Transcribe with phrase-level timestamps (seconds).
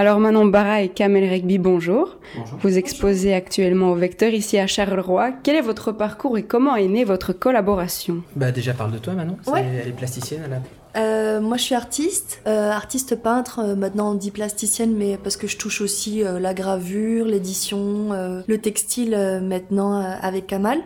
[0.00, 2.18] Alors Manon Barra et Kamel Regbi, bonjour.
[2.36, 2.58] bonjour.
[2.62, 5.32] Vous exposez actuellement au Vecteur ici à Charleroi.
[5.42, 8.22] Quel est votre parcours et comment est née votre collaboration?
[8.36, 9.64] Bah déjà parle de toi Manon, ouais.
[9.82, 10.60] elle est plasticienne à la...
[10.96, 13.58] Euh, moi, je suis artiste, euh, artiste peintre.
[13.58, 18.12] Euh, maintenant, on dit plasticienne, mais parce que je touche aussi euh, la gravure, l'édition,
[18.12, 20.78] euh, le textile maintenant avec Kamal.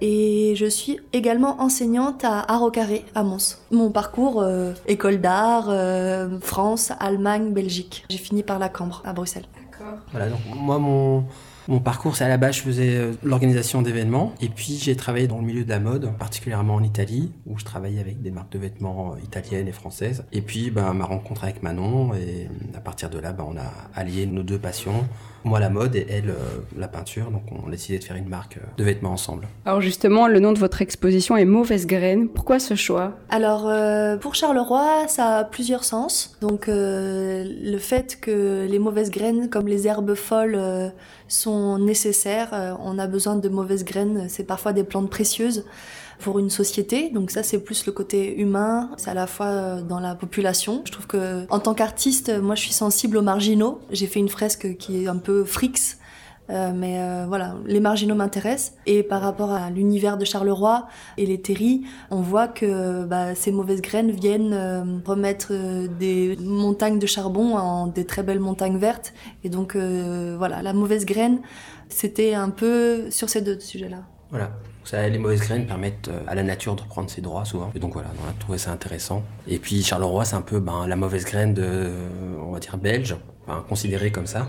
[0.00, 3.58] Et je suis également enseignante à Art Carré à Mons.
[3.70, 4.44] Mon parcours,
[4.86, 5.70] école d'art,
[6.40, 8.04] France, Allemagne, Belgique.
[8.10, 9.46] J'ai fini par la Cambre à Bruxelles.
[9.54, 9.98] D'accord.
[10.12, 11.24] Voilà, donc moi, mon,
[11.68, 14.32] mon parcours, c'est à la base, je faisais euh, l'organisation d'événements.
[14.40, 17.64] Et puis, j'ai travaillé dans le milieu de la mode, particulièrement en Italie, où je
[17.64, 20.24] travaillais avec des marques de vêtements euh, italiennes et françaises.
[20.32, 23.72] Et puis, bah, ma rencontre avec Manon, et à partir de là, bah, on a
[23.94, 25.06] allié nos deux passions.
[25.46, 27.30] Moi, la mode et elle, euh, la peinture.
[27.30, 29.46] Donc, on a décidé de faire une marque de vêtements ensemble.
[29.64, 32.28] Alors, justement, le nom de votre exposition est Mauvaise Graine.
[32.28, 33.12] Pourquoi ce choix?
[33.28, 36.36] Alors, euh, pour Charleroi, ça a plusieurs sens.
[36.40, 40.60] Donc, euh, le fait que les mauvaises graines, comme les herbes folles,
[41.28, 42.76] sont nécessaires.
[42.82, 44.26] on a besoin de mauvaises graines.
[44.28, 45.64] C'est parfois des plantes précieuses
[46.20, 47.10] pour une société.
[47.10, 50.82] Donc ça, c'est plus le côté humain, c'est à la fois euh, dans la population.
[50.84, 53.80] Je trouve que en tant qu'artiste, moi, je suis sensible aux marginaux.
[53.90, 55.96] J'ai fait une fresque qui est un peu frix.
[56.48, 58.74] Euh, mais euh, voilà, les marginaux m'intéressent.
[58.86, 60.86] Et par rapport à l'univers de Charleroi
[61.16, 66.36] et les terris, on voit que bah, ces mauvaises graines viennent euh, remettre euh, des
[66.40, 69.12] montagnes de charbon en des très belles montagnes vertes.
[69.42, 71.40] Et donc euh, voilà, la mauvaise graine,
[71.88, 74.04] c'était un peu sur ces deux sujets-là.
[74.30, 74.50] Voilà.
[74.92, 77.70] Les mauvaises graines permettent euh, à la nature de prendre ses droits souvent.
[77.74, 79.22] Et donc voilà, on a trouvé ça intéressant.
[79.48, 81.90] Et puis Charleroi, c'est un peu ben, la mauvaise graine de,
[82.42, 84.48] on va dire, belge, enfin, considérée comme ça.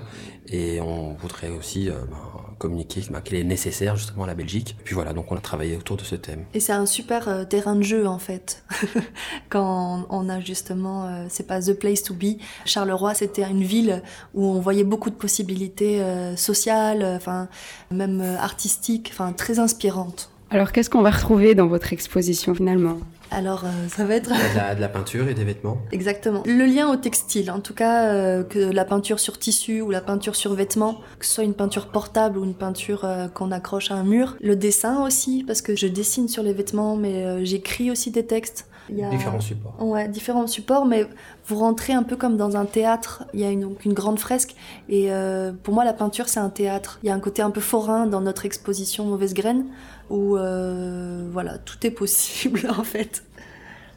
[0.49, 2.17] Et on voudrait aussi euh, ben,
[2.57, 4.75] communiquer ben, qu'elle est nécessaire justement à la Belgique.
[4.79, 6.45] Et puis voilà, donc on a travaillé autour de ce thème.
[6.53, 8.63] Et c'est un super euh, terrain de jeu en fait.
[9.49, 12.37] Quand on a justement, euh, c'est pas the place to be.
[12.65, 14.01] Charleroi, c'était une ville
[14.33, 17.47] où on voyait beaucoup de possibilités euh, sociales, enfin
[17.91, 20.29] même euh, artistiques, enfin très inspirantes.
[20.49, 22.97] Alors qu'est-ce qu'on va retrouver dans votre exposition finalement?
[23.31, 24.29] Alors, euh, ça va être...
[24.29, 25.77] de, la, de la, peinture et des vêtements.
[25.91, 26.43] Exactement.
[26.45, 30.01] Le lien au textile, en tout cas, euh, que la peinture sur tissu ou la
[30.01, 33.91] peinture sur vêtements, que ce soit une peinture portable ou une peinture euh, qu'on accroche
[33.91, 34.37] à un mur.
[34.41, 38.67] Le dessin aussi, parce que je dessine sur les vêtements, mais j'écris aussi des textes.
[38.89, 39.09] Il y a...
[39.09, 39.75] Différents supports.
[39.81, 41.07] Ouais, différents supports, mais
[41.47, 43.23] vous rentrez un peu comme dans un théâtre.
[43.33, 44.55] Il y a une, donc une grande fresque.
[44.89, 46.99] Et euh, pour moi, la peinture, c'est un théâtre.
[47.03, 49.65] Il y a un côté un peu forain dans notre exposition Mauvaise Graine,
[50.09, 53.16] où euh, voilà, tout est possible en fait.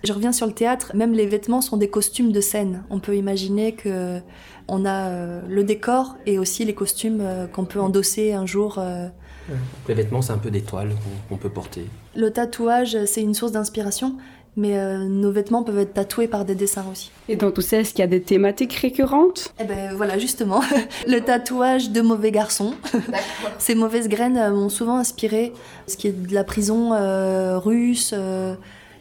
[0.02, 2.84] Je reviens sur le théâtre, même les vêtements sont des costumes de scène.
[2.90, 4.20] On peut imaginer que
[4.68, 8.76] on a euh, le décor et aussi les costumes euh, qu'on peut endosser un jour.
[8.78, 9.08] Euh...
[9.88, 10.92] Les vêtements, c'est un peu des toiles
[11.28, 11.86] qu'on peut porter.
[12.14, 14.16] Le tatouage, c'est une source d'inspiration,
[14.56, 17.10] mais euh, nos vêtements peuvent être tatoués par des dessins aussi.
[17.28, 19.52] Et dans tout ça, est-ce qu'il y a des thématiques récurrentes?
[19.60, 20.60] Eh ben voilà, justement,
[21.06, 22.74] le tatouage de mauvais garçons.
[23.58, 25.52] Ces mauvaises graines m'ont souvent inspiré,
[25.86, 28.14] ce qui est de la prison euh, russe.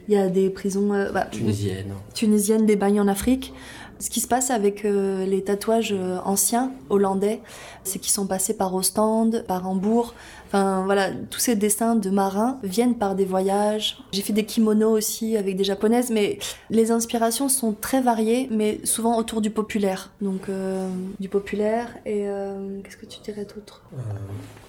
[0.09, 1.93] Il y a des prisons bah, tunisiennes.
[2.15, 3.53] tunisiennes, des bagnes en Afrique.
[3.99, 7.41] Ce qui se passe avec euh, les tatouages euh, anciens hollandais,
[7.83, 10.13] c'est qu'ils sont passés par Ostende, par Hambourg.
[10.47, 14.01] Enfin voilà, tous ces dessins de marins viennent par des voyages.
[14.13, 18.79] J'ai fait des kimonos aussi avec des japonaises, mais les inspirations sont très variées, mais
[18.85, 20.11] souvent autour du populaire.
[20.21, 23.83] Donc euh, du populaire et euh, qu'est-ce que tu dirais d'autre?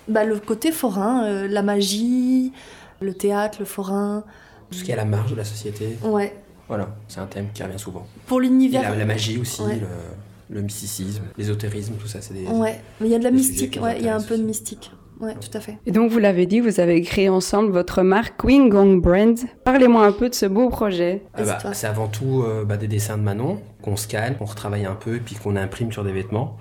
[0.09, 2.53] Bah, Le côté forain, la magie,
[3.01, 4.25] le théâtre, le forain.
[4.71, 5.97] Tout ce qui est à la marge de la société.
[6.03, 6.33] Ouais.
[6.69, 8.07] Voilà, c'est un thème qui revient souvent.
[8.27, 8.83] Pour l'univers.
[8.83, 9.81] La, la, magie aussi, ouais.
[9.81, 12.47] le, le, mysticisme, l'ésotérisme, tout ça, c'est des.
[12.47, 14.45] Ouais, mais il y a de la mystique, ouais, il y a un peu de
[14.45, 14.93] mystique.
[15.21, 15.77] Ouais, tout à fait.
[15.85, 19.37] Et donc, vous l'avez dit, vous avez créé ensemble votre marque Queen Gong Brand.
[19.65, 21.23] Parlez-moi un peu de ce beau projet.
[21.35, 24.87] Ah bah, c'est avant tout euh, bah, des dessins de Manon qu'on scanne, qu'on retravaille
[24.87, 26.57] un peu, puis qu'on imprime sur des vêtements.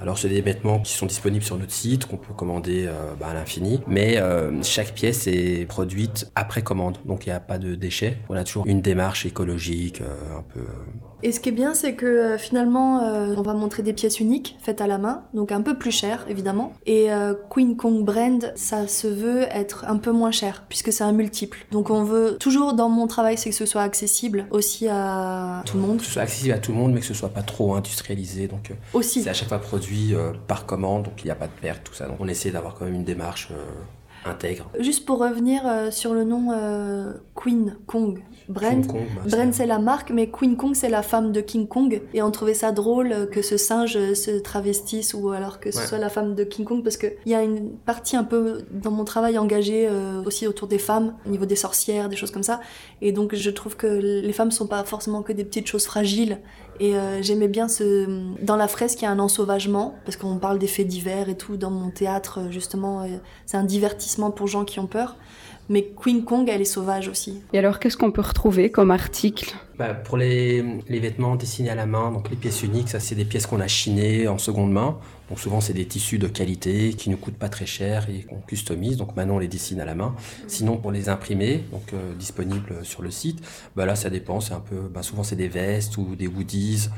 [0.00, 3.26] Alors c'est des vêtements qui sont disponibles sur notre site, qu'on peut commander euh, bah,
[3.30, 7.58] à l'infini, mais euh, chaque pièce est produite après commande, donc il n'y a pas
[7.58, 8.16] de déchets.
[8.30, 10.60] On a toujours une démarche écologique, euh, un peu...
[11.22, 13.00] Et ce qui est bien, c'est que finalement,
[13.36, 16.24] on va montrer des pièces uniques, faites à la main, donc un peu plus chères,
[16.30, 16.72] évidemment.
[16.86, 17.08] Et
[17.50, 21.66] Queen Kong Brand, ça se veut être un peu moins cher, puisque c'est un multiple.
[21.72, 25.76] Donc on veut, toujours dans mon travail, c'est que ce soit accessible aussi à tout
[25.76, 25.98] le monde.
[25.98, 28.48] Que ce soit accessible à tout le monde, mais que ce soit pas trop industrialisé.
[28.48, 29.22] Donc aussi.
[29.22, 29.89] c'est à chaque fois produit
[30.46, 32.06] par commande, donc il n'y a pas de perte, tout ça.
[32.06, 33.48] Donc on essaie d'avoir quand même une démarche
[34.26, 34.68] intègre.
[34.78, 38.22] Juste pour revenir euh, sur le nom euh, Queen Kong.
[38.50, 38.60] Bah,
[39.26, 42.02] Brand c'est la marque, mais Queen Kong c'est la femme de King Kong.
[42.12, 45.86] Et on trouvait ça drôle que ce singe se travestisse ou alors que ce Ouais.
[45.86, 48.90] soit la femme de King Kong parce qu'il y a une partie un peu dans
[48.90, 52.42] mon travail engagée euh, aussi autour des femmes, au niveau des sorcières, des choses comme
[52.42, 52.60] ça.
[53.00, 56.40] Et donc je trouve que les femmes sont pas forcément que des petites choses fragiles
[56.80, 58.06] Et euh, j'aimais bien ce.
[58.42, 61.36] Dans la fresque, il y a un ensauvagement, parce qu'on parle des faits divers et
[61.36, 61.58] tout.
[61.58, 63.08] Dans mon théâtre, justement, euh,
[63.44, 65.16] c'est un divertissement pour gens qui ont peur.
[65.70, 67.42] Mais Queen Kong, elle est sauvage aussi.
[67.52, 69.54] Et alors, qu'est-ce qu'on peut retrouver comme article?
[69.78, 73.14] Bah, Pour les, les, vêtements dessinés à la main, donc les pièces uniques, ça c'est
[73.14, 74.98] des pièces qu'on a chinées en seconde main.
[75.28, 78.40] Donc souvent c'est des tissus de qualité qui ne coûtent pas très cher et qu'on
[78.40, 78.96] customise.
[78.96, 80.16] Donc maintenant on les dessine à la main.
[80.48, 83.40] Sinon pour les imprimer, donc euh, disponibles sur le site,
[83.76, 84.40] bah là ça dépend.
[84.40, 86.88] C'est un peu, bah, souvent c'est des vestes ou des woodies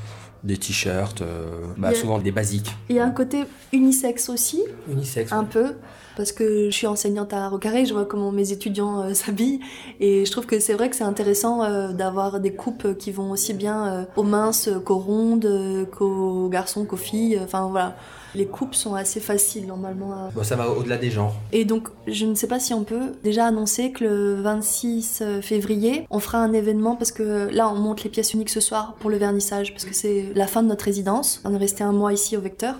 [0.43, 1.45] des t-shirts, euh,
[1.77, 2.71] bah, souvent des basiques.
[2.89, 4.61] Il y a un côté unisexe aussi.
[4.89, 5.31] Unisexe.
[5.31, 5.75] Un peu.
[6.15, 9.61] Parce que je suis enseignante à Rocaré, je vois comment mes étudiants euh, s'habillent.
[9.99, 13.31] Et je trouve que c'est vrai que c'est intéressant euh, d'avoir des coupes qui vont
[13.31, 17.39] aussi bien aux minces qu'aux rondes, qu'aux garçons, qu'aux filles.
[17.41, 17.95] Enfin voilà.
[18.35, 20.29] Les coupes sont assez faciles normalement.
[20.33, 21.35] Bon, ça va au-delà des genres.
[21.51, 26.07] Et donc, je ne sais pas si on peut déjà annoncer que le 26 février,
[26.09, 29.11] on fera un événement parce que là, on monte les pièces uniques ce soir pour
[29.11, 31.41] le vernissage parce que c'est la fin de notre résidence.
[31.45, 32.75] On est resté un mois ici au Vecteur.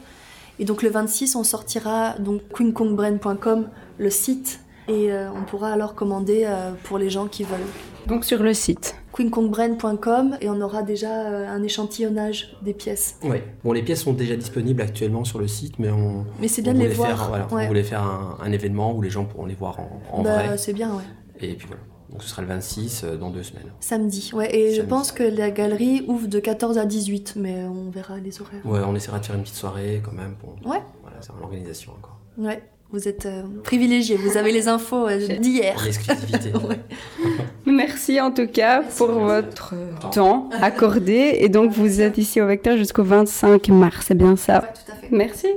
[0.60, 5.96] Et donc le 26, on sortira donc queenkongbrain.com, le site, et euh, on pourra alors
[5.96, 7.60] commander euh, pour les gens qui veulent.
[8.08, 13.18] Donc sur le site queenkongbrain.com et on aura déjà euh, un échantillonnage des pièces.
[13.24, 16.26] Oui, bon les pièces sont déjà disponibles actuellement sur le site, mais on.
[16.40, 17.30] Mais c'est bien de les voir.
[17.30, 20.24] Faire, voilà, On voulait faire un, événement où les gens pourront les voir en, en
[20.24, 20.58] bah, vrai.
[20.58, 21.04] C'est bien, ouais.
[21.40, 21.82] Et puis voilà.
[22.14, 23.72] Donc ce sera le 26 euh, dans deux semaines.
[23.80, 24.56] Samedi, ouais.
[24.56, 28.40] Et je pense que la galerie ouvre de 14 à 18, mais on verra les
[28.40, 28.64] horaires.
[28.66, 30.36] Ouais, on essaiera de faire une petite soirée quand même.
[30.36, 30.52] Pour...
[30.64, 30.82] Ouais.
[31.02, 32.20] Voilà, c'est l'organisation encore.
[32.38, 32.62] Ouais.
[32.92, 35.76] Vous êtes euh, privilégié, vous avez les infos euh, d'hier.
[35.84, 36.54] L'exclusivité.
[37.66, 39.74] Merci en tout cas pour votre
[40.12, 41.38] temps accordé.
[41.40, 44.92] Et donc vous êtes ici au Vecteur jusqu'au 25 mars, c'est bien ça Ouais, tout
[44.92, 45.08] à fait.
[45.10, 45.48] Merci.